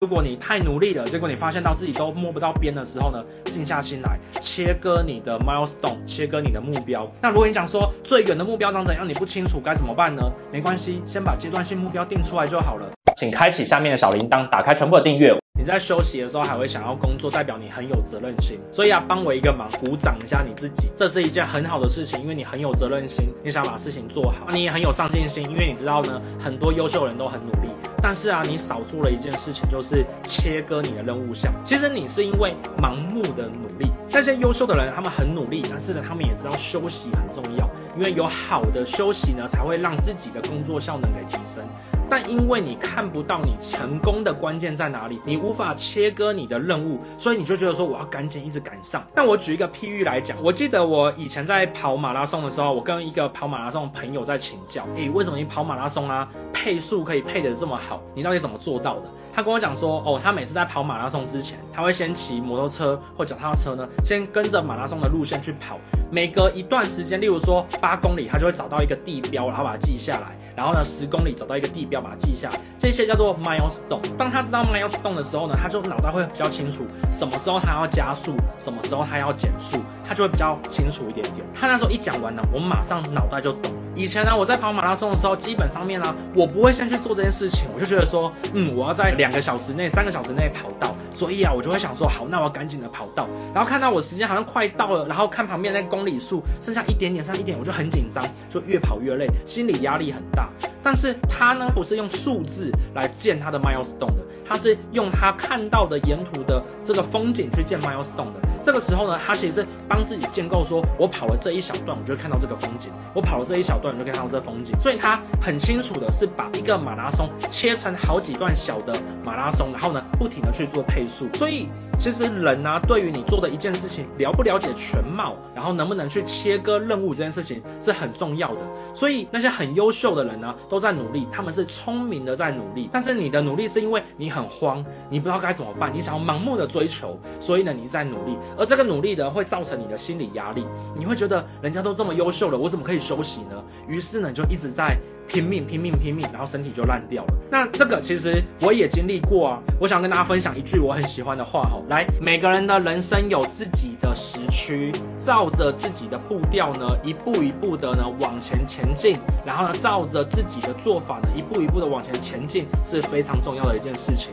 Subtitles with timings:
[0.00, 7.06] 如果你太努力了，结果你发现到自己都摸不到边的时候呢，静下心来，切割你的 milestone，切割你的目标。
[7.20, 10.22] 那如果你讲说最远的目标长怎样，你不清楚该怎么办呢？
[10.50, 12.86] 没关系，先把阶段性目标定出来就好了。
[13.18, 15.36] 请开启下面的小铃铛，打开全部的订阅。
[15.58, 18.58] 你在休息的时候还会想要工作，代表你很有责任心。
[18.72, 27.68] 所以啊，帮我一个忙，鼓掌一下你自己，这是一件很好的事情，因为你很有责任心，你想把事情做好，你也很有上进心，因为你知道呢，很多优秀人都很努力。
[28.02, 31.52] 但是啊，你少做了一件事情，就是切割你的任务项。
[31.64, 33.90] 其实你是因为盲目的努力。
[34.10, 41.64] 那些优秀的人，他们很努力，但是呢，他们也知道休息很重要，因为有好的休息呢，才会让自己的工作效能给提升。
[42.10, 49.02] 但因为你看不到你成功的关键在哪里，你无法切割你的任务，所以你就觉得说我要赶紧一直赶上。
[49.14, 58.02] 但我举一个譬喻来讲，我记得我以前在跑马拉松的时候，我跟一个跑马拉松的朋友在请教，诶，为什么你跑马拉松啊，配速可以配得这么好？
[58.12, 59.02] 你到底怎么做到的？
[59.32, 65.78] 他跟我讲说，哦，他每次在跑马拉松之前，他会先骑摩托车或脚踏车呢，先跟着马拉松的路线去跑，
[66.10, 70.36] 每隔一段时间，例如说八公里，他就会找到一个地标，然后把它记下来。
[70.56, 74.00] 然后呢，十公里找到一个地标，把它记下，这些叫做 milestone。
[74.16, 81.46] 当他知道 milestone 的时候呢，他就脑袋会比较清楚，什么时候他要加速，什么时候他要减速，他就会比较清楚一点点。
[81.52, 83.72] 他那时候一讲完呢，我马上脑袋就懂。
[83.96, 100.48] 以前呢，我在跑马拉松的时候，基本上面呢，我不会先去做这件事情，我就觉得说，嗯，我要在两个小时内、三个小时内跑到，所以啊，我就会想说，好，那我要赶紧的跑到，然后看到我时间好像快到了，然后看旁边那公里数剩下一点点，剩下一点，我就很紧张，就越跑越累，心理压力很大。
[100.82, 108.40] 但是他呢，不是用数字来建他的 milestone 的，他是用他看到的沿途的这个风景去建 milestone 的。
[108.62, 114.74] 这个时候呢，他其实是帮自己建构说，我跑了这一小段，我就会看到这个风景；我跑了这一小段，我就看到这个风景。
[114.80, 118.94] 所以他很清楚的是把一个马拉松切成好几段小的
[119.24, 121.28] 马拉松，然后呢，不停的去做配速。
[121.34, 121.68] 所以。
[121.98, 128.62] 其实人呢、对于你做的一件事情了不了解全貌，然后能不能去切割任务这件事情是很重要的。
[128.94, 132.88] 所以那些很优秀的人呢，都在努力，他们是聪明的在努力。
[132.90, 138.38] 但是你的努力是因为你很慌，你不知道该怎么办，你想要盲目的追求，所以呢，你在努力。
[138.56, 140.64] 而这个努力呢，会造成你的心理压力，
[140.96, 143.62] 你会觉得人家都这么优秀了，我怎么可以休息呢？
[143.88, 144.96] 于是呢，你就一直在。
[145.26, 147.34] 拼命拼命拼命，然后身体就烂掉了。
[147.50, 149.62] 那这个其实我也经历过啊。
[149.80, 164.32] 我想跟大家分享一句我很喜欢的话哦，来，每个人的人生有自己的时区，照着自己的步调呢，一步一步的呢往前前进，然后呢，照着自己的做法呢，一步一步的往前前进是非常重要的一件事情。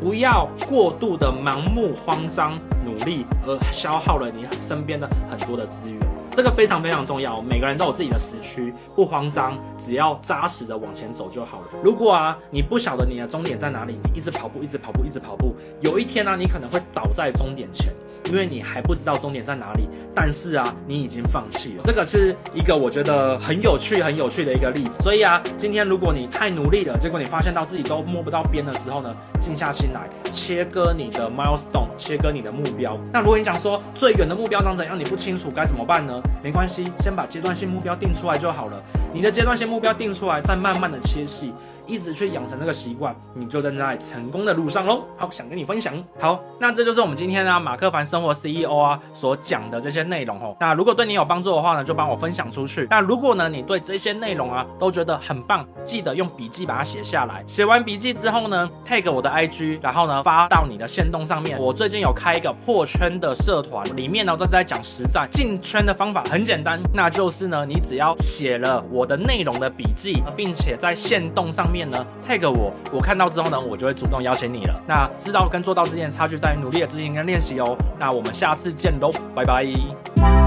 [0.00, 6.07] 不要过度的盲目慌张努力，而消耗了你身边的很多的资源。
[6.38, 11.66] 这个非常非常重要，每个人都有自己的时区，不慌张，只要扎实的往前走就好了。
[11.82, 17.92] 如果啊，你不晓得你的终点在哪里，你一直跑步，一直跑步，一直跑步，有一天呢、你可能会倒在终点前，
[18.28, 19.88] 因为你还不知道终点在哪里。
[20.14, 21.82] 但是啊，你已经放弃了。
[21.84, 25.02] 这个是一个我觉得很有趣、很有趣的一个例子。
[25.02, 32.98] 所以啊，今天如果你太努力了，结果你发现到自己都摸不到边的时候呢，静下心来，切割你的 milestone，切割你的目标。
[33.12, 36.20] 那如果你讲说最远的目标长怎样，你不清楚该怎么办呢？
[36.42, 38.82] 没关系，先把阶段性目标定出来就好了。
[39.12, 41.52] 你的阶段性目标定出来，再慢慢的切细。
[41.88, 45.02] 一直去养成这个习惯，你就正在成功的路上喽。
[45.16, 45.92] 好，想跟你分享。
[46.20, 50.56] 好，那这就是我们今天呢马克凡生活 CEO 啊所讲的这些内容哦。
[50.60, 52.86] 那如果对你有帮助的话呢，就帮我分享出去。
[52.90, 57.42] 那如果呢你对这些内容啊都觉得很棒，记得用笔记把它写下来。
[57.46, 61.58] 写完笔记之后呢，tag 我的 IG，然后呢发到你的线动上面。
[61.58, 71.88] 我最近有开一个破圈的社团，里面呢都在讲实战进圈的方法，很简单，那就是呢你只要写了我的内容的笔记，并且在线动上面面。
[71.88, 74.82] 呢，tag 我，我看到之后呢，我就会主动邀请你了。
[74.86, 77.76] 那知道跟做到之间的差距在于努力的执行跟练习哦。
[77.98, 80.37] 那我们下次见喽，拜拜。